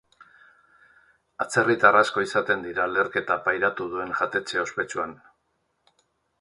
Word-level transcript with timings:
Atzerritar 1.45 1.97
asko 1.99 2.23
izaten 2.29 2.65
dira 2.69 2.89
leherketa 2.95 3.39
pairatu 3.49 3.89
duen 3.95 4.17
jatetxe 4.23 4.65
ospetsuan. 4.67 5.17